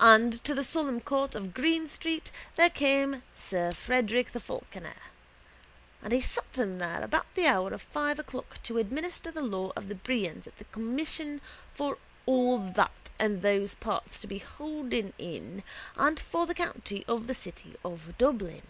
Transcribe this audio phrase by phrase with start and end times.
[0.00, 4.96] And to the solemn court of Green street there came sir Frederick the Falconer.
[6.02, 9.70] And he sat him there about the hour of five o'clock to administer the law
[9.76, 11.40] of the brehons at the commission
[11.72, 15.62] for all that and those parts to be holden in
[15.94, 18.62] and for the county of the city of Dublin.